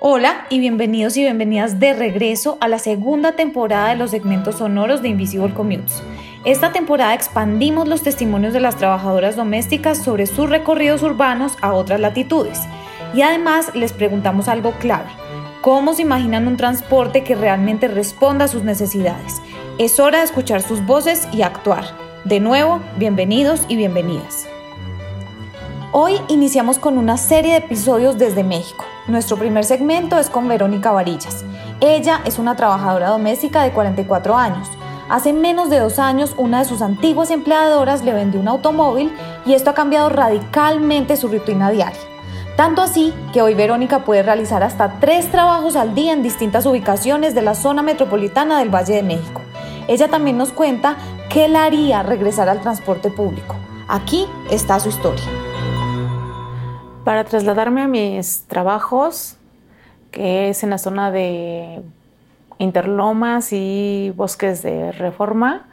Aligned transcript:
Hola 0.00 0.46
y 0.48 0.60
bienvenidos 0.60 1.16
y 1.16 1.22
bienvenidas 1.22 1.80
de 1.80 1.92
regreso 1.92 2.56
a 2.60 2.68
la 2.68 2.78
segunda 2.78 3.32
temporada 3.32 3.88
de 3.88 3.96
los 3.96 4.12
segmentos 4.12 4.58
sonoros 4.58 5.02
de 5.02 5.08
Invisible 5.08 5.52
Commutes. 5.52 6.04
Esta 6.44 6.70
temporada 6.70 7.14
expandimos 7.14 7.88
los 7.88 8.02
testimonios 8.02 8.52
de 8.52 8.60
las 8.60 8.76
trabajadoras 8.76 9.34
domésticas 9.34 9.98
sobre 9.98 10.26
sus 10.26 10.48
recorridos 10.48 11.02
urbanos 11.02 11.54
a 11.62 11.72
otras 11.72 11.98
latitudes 11.98 12.60
y 13.12 13.22
además 13.22 13.74
les 13.74 13.92
preguntamos 13.92 14.46
algo 14.46 14.70
clave. 14.78 15.08
¿Cómo 15.62 15.94
se 15.94 16.02
imaginan 16.02 16.46
un 16.46 16.56
transporte 16.56 17.24
que 17.24 17.34
realmente 17.34 17.88
responda 17.88 18.44
a 18.44 18.48
sus 18.48 18.62
necesidades? 18.62 19.42
Es 19.78 19.98
hora 19.98 20.18
de 20.18 20.26
escuchar 20.26 20.62
sus 20.62 20.86
voces 20.86 21.26
y 21.32 21.42
actuar. 21.42 21.84
De 22.22 22.38
nuevo, 22.38 22.80
bienvenidos 22.98 23.62
y 23.66 23.74
bienvenidas. 23.74 24.46
Hoy 25.90 26.20
iniciamos 26.28 26.78
con 26.78 26.98
una 26.98 27.16
serie 27.16 27.50
de 27.50 27.58
episodios 27.58 28.16
desde 28.16 28.44
México. 28.44 28.84
Nuestro 29.08 29.38
primer 29.38 29.64
segmento 29.64 30.18
es 30.18 30.28
con 30.28 30.48
Verónica 30.48 30.92
Varillas. 30.92 31.42
Ella 31.80 32.20
es 32.26 32.38
una 32.38 32.56
trabajadora 32.56 33.08
doméstica 33.08 33.62
de 33.62 33.72
44 33.72 34.36
años. 34.36 34.68
Hace 35.08 35.32
menos 35.32 35.70
de 35.70 35.78
dos 35.78 35.98
años, 35.98 36.34
una 36.36 36.58
de 36.58 36.66
sus 36.66 36.82
antiguas 36.82 37.30
empleadoras 37.30 38.04
le 38.04 38.12
vendió 38.12 38.38
un 38.38 38.48
automóvil 38.48 39.10
y 39.46 39.54
esto 39.54 39.70
ha 39.70 39.74
cambiado 39.74 40.10
radicalmente 40.10 41.16
su 41.16 41.28
rutina 41.28 41.70
diaria. 41.70 41.98
Tanto 42.54 42.82
así 42.82 43.14
que 43.32 43.40
hoy 43.40 43.54
Verónica 43.54 44.04
puede 44.04 44.22
realizar 44.22 44.62
hasta 44.62 45.00
tres 45.00 45.30
trabajos 45.30 45.74
al 45.74 45.94
día 45.94 46.12
en 46.12 46.22
distintas 46.22 46.66
ubicaciones 46.66 47.34
de 47.34 47.40
la 47.40 47.54
zona 47.54 47.80
metropolitana 47.80 48.58
del 48.58 48.68
Valle 48.68 48.96
de 48.96 49.02
México. 49.02 49.40
Ella 49.86 50.08
también 50.08 50.36
nos 50.36 50.52
cuenta 50.52 50.96
qué 51.30 51.48
la 51.48 51.64
haría 51.64 52.02
regresar 52.02 52.50
al 52.50 52.60
transporte 52.60 53.10
público. 53.10 53.56
Aquí 53.88 54.26
está 54.50 54.78
su 54.80 54.90
historia. 54.90 55.24
Para 57.04 57.24
trasladarme 57.24 57.82
a 57.82 57.88
mis 57.88 58.44
trabajos, 58.46 59.36
que 60.10 60.50
es 60.50 60.62
en 60.62 60.70
la 60.70 60.78
zona 60.78 61.10
de 61.10 61.82
Interlomas 62.58 63.52
y 63.52 64.12
Bosques 64.14 64.62
de 64.62 64.92
Reforma, 64.92 65.66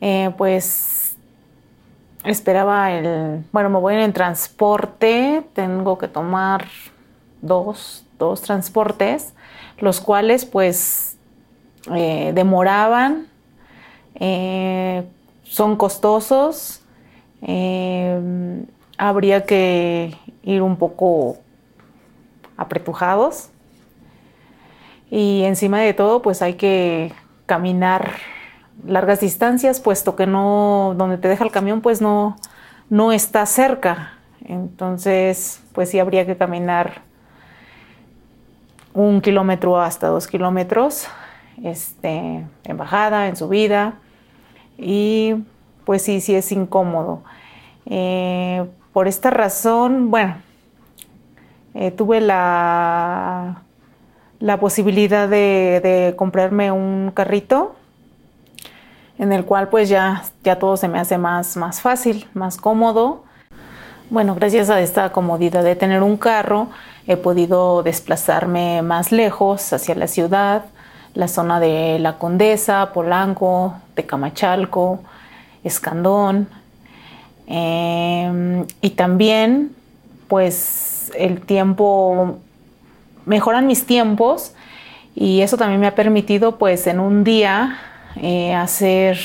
eh, 0.00 0.30
pues 0.36 1.16
esperaba 2.24 2.92
el, 2.92 3.44
bueno, 3.52 3.70
me 3.70 3.78
voy 3.78 3.94
en 3.94 4.12
transporte, 4.12 5.46
tengo 5.54 5.98
que 5.98 6.08
tomar 6.08 6.66
dos, 7.40 8.04
dos 8.18 8.42
transportes, 8.42 9.32
los 9.78 10.00
cuales 10.00 10.44
pues 10.44 11.16
eh, 11.94 12.32
demoraban, 12.34 13.28
eh, 14.14 15.04
son 15.44 15.76
costosos, 15.76 16.82
habría 19.00 19.46
que 19.46 20.14
ir 20.42 20.60
un 20.60 20.76
poco 20.76 21.38
apretujados. 22.58 23.48
Y 25.10 25.42
encima 25.44 25.80
de 25.80 25.94
todo, 25.94 26.20
pues 26.20 26.42
hay 26.42 26.54
que 26.54 27.12
caminar 27.46 28.12
largas 28.86 29.20
distancias, 29.20 29.80
puesto 29.80 30.16
que 30.16 30.26
no, 30.26 30.94
donde 30.98 31.16
te 31.16 31.28
deja 31.28 31.44
el 31.44 31.50
camión, 31.50 31.80
pues 31.80 32.02
no, 32.02 32.36
no 32.90 33.10
está 33.10 33.46
cerca. 33.46 34.12
Entonces, 34.44 35.62
pues 35.72 35.88
sí 35.88 35.98
habría 35.98 36.26
que 36.26 36.36
caminar 36.36 37.00
un 38.92 39.22
kilómetro 39.22 39.80
hasta 39.80 40.08
dos 40.08 40.26
kilómetros, 40.26 41.08
este, 41.64 42.44
en 42.64 42.76
bajada, 42.76 43.28
en 43.28 43.36
subida, 43.36 43.94
y 44.76 45.36
pues 45.86 46.02
sí, 46.02 46.20
sí 46.20 46.34
es 46.34 46.52
incómodo. 46.52 47.22
Eh, 47.86 48.66
por 49.00 49.08
esta 49.08 49.30
razón, 49.30 50.10
bueno, 50.10 50.34
eh, 51.72 51.90
tuve 51.90 52.20
la, 52.20 53.62
la 54.40 54.60
posibilidad 54.60 55.26
de, 55.26 56.12
comprarme 56.18 56.70
un 56.70 57.10
carrito 57.14 57.76
en 59.18 59.32
el 59.32 59.46
cual 59.46 59.70
pues 59.70 59.88
ya, 59.88 60.24
ya 60.44 60.58
todo 60.58 60.76
se 60.76 60.86
me 60.88 60.98
hace 60.98 61.16
más, 61.16 61.56
más 61.56 61.80
fácil, 61.80 62.28
más 62.34 62.58
cómodo. 62.58 63.24
Bueno, 64.10 64.34
gracias 64.34 64.68
a 64.68 64.78
esta 64.82 65.12
comodidad 65.12 65.64
de 65.64 65.76
tener 65.76 66.02
un 66.02 66.18
carro, 66.18 66.68
he 67.06 67.16
podido 67.16 67.82
desplazarme 67.82 68.82
más 68.82 69.12
lejos 69.12 69.72
hacia 69.72 69.94
la 69.94 70.08
ciudad, 70.08 70.66
la 71.14 71.26
zona 71.26 71.58
de 71.58 71.98
La 72.00 72.18
Condesa, 72.18 72.92
Polanco, 72.92 73.76
Tecamachalco, 73.94 75.00
Escandón, 75.64 76.50
Em, 77.52 78.64
y 78.80 78.90
también, 78.90 79.74
pues, 80.28 81.10
el 81.18 81.40
tiempo, 81.40 82.38
mejoran 83.26 83.66
mis 83.66 83.86
tiempos 83.86 84.54
y 85.16 85.40
eso 85.40 85.56
también 85.56 85.80
me 85.80 85.88
ha 85.88 85.96
permitido, 85.96 86.58
pues, 86.58 86.86
en 86.86 87.00
un 87.00 87.24
día 87.24 87.76
eh, 88.22 88.54
hacer, 88.54 89.18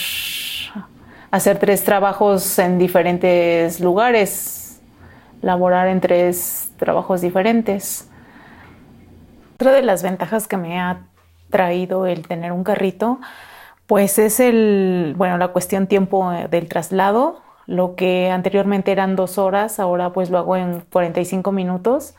hacer 1.29 1.59
tres 1.59 1.83
trabajos 1.83 2.57
en 2.57 2.79
diferentes 2.79 3.79
lugares, 3.79 4.81
laborar 5.43 5.87
en 5.87 6.01
tres 6.01 6.71
trabajos 6.77 7.21
diferentes. 7.21 8.09
Otra 9.53 9.71
de 9.71 9.83
las 9.83 10.01
ventajas 10.01 10.47
que 10.47 10.57
me 10.57 10.79
ha 10.79 11.01
traído 11.51 12.07
el 12.07 12.27
tener 12.27 12.51
un 12.51 12.63
carrito, 12.63 13.19
pues 13.85 14.17
es 14.17 14.39
el, 14.39 15.13
bueno, 15.15 15.37
la 15.37 15.49
cuestión 15.49 15.85
tiempo 15.85 16.31
del 16.49 16.67
traslado, 16.67 17.44
lo 17.67 17.95
que 17.95 18.29
anteriormente 18.29 18.91
eran 18.91 19.15
dos 19.15 19.37
horas, 19.37 19.79
ahora 19.79 20.13
pues 20.13 20.29
lo 20.29 20.37
hago 20.37 20.55
en 20.55 20.81
45 20.81 21.51
minutos. 21.51 22.15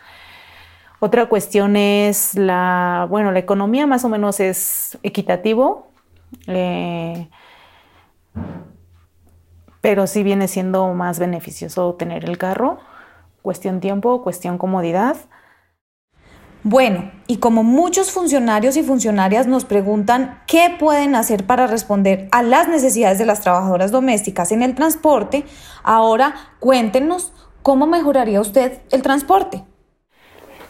Otra 0.99 1.27
cuestión 1.27 1.77
es 1.77 2.34
la, 2.34 3.07
bueno, 3.11 3.31
la 3.31 3.39
economía 3.39 3.87
más 3.87 4.05
o 4.05 4.09
menos 4.09 4.41
es 4.41 4.99
equitativo, 5.03 5.89
eh, 6.47 7.29
pero 9.81 10.06
sí 10.06 10.23
viene 10.23 10.49
siendo 10.49 10.93
más 10.95 11.19
beneficioso 11.19 11.95
tener 11.95 12.25
el 12.25 12.39
carro. 12.39 12.79
Cuestión 13.43 13.81
tiempo, 13.81 14.23
cuestión 14.23 14.59
comodidad. 14.59 15.17
Bueno, 16.69 17.12
y 17.28 17.37
como 17.37 17.62
muchos 17.62 18.10
funcionarios 18.10 18.77
y 18.77 18.82
funcionarias 18.82 19.47
nos 19.47 19.65
preguntan 19.65 20.43
qué 20.49 20.75
pueden 20.77 21.15
hacer 21.15 21.47
para 21.47 21.69
responder 21.69 22.27
a 22.32 22.43
las 22.43 22.66
necesidades 22.66 23.21
de 23.21 23.25
las 23.25 23.41
trabajadoras 23.41 23.93
domésticas 23.93 24.50
en 24.50 24.65
el 24.65 24.75
transporte, 24.75 25.44
ahora 25.84 26.34
cuéntenos 26.59 27.32
cómo 27.62 27.87
mejoraría 27.87 28.41
usted 28.41 28.81
el 28.91 29.03
transporte. 29.03 29.62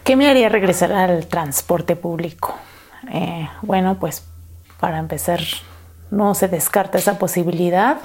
¿Qué 0.04 0.16
me 0.16 0.28
haría 0.28 0.50
regresar 0.50 0.92
al 0.92 1.28
transporte 1.28 1.96
público? 1.96 2.54
Eh, 3.10 3.48
bueno, 3.62 3.98
pues 3.98 4.22
para 4.78 4.98
empezar, 4.98 5.40
no 6.10 6.34
se 6.34 6.48
descarta 6.48 6.98
esa 6.98 7.18
posibilidad. 7.18 7.96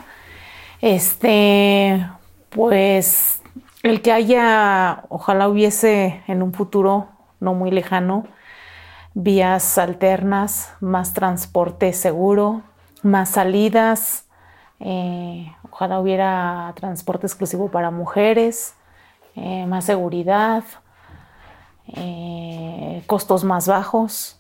Este, 0.80 2.07
pues 2.51 3.41
el 3.84 4.01
que 4.01 4.13
haya, 4.13 5.03
ojalá 5.09 5.50
hubiese 5.50 6.24
en 6.30 6.41
un 6.41 6.53
futuro 6.53 7.09
no 7.41 7.53
muy 7.53 7.72
lejano, 7.72 8.25
vías 9.13 9.78
alternas, 9.78 10.74
más 10.79 11.13
transporte 11.13 11.91
seguro, 11.91 12.62
más 13.03 13.31
salidas, 13.31 14.25
eh, 14.79 15.51
ojalá 15.69 16.00
hubiera 16.00 16.74
transporte 16.75 17.28
exclusivo 17.28 17.69
para 17.69 17.91
mujeres, 17.91 18.75
eh, 19.35 19.66
más 19.66 19.85
seguridad, 19.85 20.63
eh, 21.88 23.03
costos 23.07 23.44
más 23.44 23.68
bajos. 23.68 24.38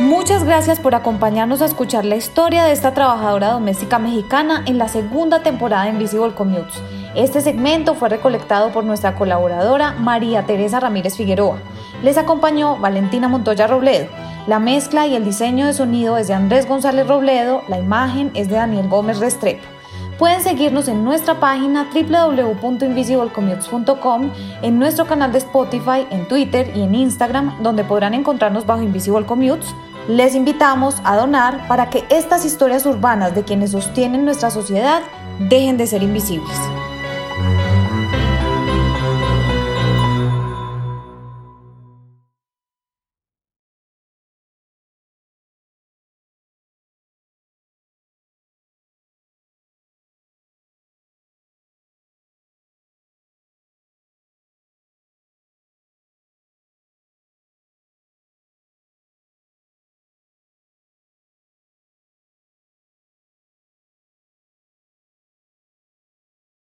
Muchas 0.00 0.44
gracias 0.44 0.80
por 0.80 0.94
acompañarnos 0.94 1.62
a 1.62 1.66
escuchar 1.66 2.04
la 2.04 2.16
historia 2.16 2.64
de 2.64 2.72
esta 2.72 2.94
trabajadora 2.94 3.52
doméstica 3.52 3.98
mexicana 3.98 4.62
en 4.66 4.78
la 4.78 4.88
segunda 4.88 5.42
temporada 5.42 5.84
de 5.84 5.90
Invisible 5.90 6.34
Commutes. 6.34 6.82
Este 7.14 7.40
segmento 7.40 7.94
fue 7.96 8.08
recolectado 8.08 8.70
por 8.70 8.84
nuestra 8.84 9.16
colaboradora 9.16 9.90
María 9.92 10.46
Teresa 10.46 10.78
Ramírez 10.78 11.16
Figueroa. 11.16 11.58
Les 12.02 12.16
acompañó 12.16 12.76
Valentina 12.76 13.26
Montoya 13.26 13.66
Robledo. 13.66 14.06
La 14.46 14.60
mezcla 14.60 15.08
y 15.08 15.16
el 15.16 15.24
diseño 15.24 15.66
de 15.66 15.72
sonido 15.72 16.18
es 16.18 16.28
de 16.28 16.34
Andrés 16.34 16.68
González 16.68 17.08
Robledo, 17.08 17.62
la 17.68 17.78
imagen 17.78 18.30
es 18.34 18.48
de 18.48 18.54
Daniel 18.56 18.88
Gómez 18.88 19.18
Restrepo. 19.18 19.64
Pueden 20.18 20.42
seguirnos 20.42 20.86
en 20.86 21.02
nuestra 21.02 21.40
página 21.40 21.88
www.invisiblecommutes.com, 21.92 24.30
en 24.62 24.78
nuestro 24.78 25.06
canal 25.06 25.32
de 25.32 25.38
Spotify, 25.38 26.06
en 26.10 26.28
Twitter 26.28 26.70
y 26.76 26.82
en 26.82 26.94
Instagram, 26.94 27.60
donde 27.62 27.82
podrán 27.84 28.14
encontrarnos 28.14 28.66
bajo 28.66 28.82
Invisible 28.82 29.26
Commutes. 29.26 29.74
Les 30.08 30.34
invitamos 30.34 30.96
a 31.04 31.16
donar 31.16 31.68
para 31.68 31.90
que 31.90 32.04
estas 32.08 32.44
historias 32.44 32.86
urbanas 32.86 33.34
de 33.34 33.44
quienes 33.44 33.72
sostienen 33.72 34.24
nuestra 34.24 34.50
sociedad 34.50 35.02
dejen 35.38 35.76
de 35.76 35.86
ser 35.86 36.02
invisibles. 36.02 36.56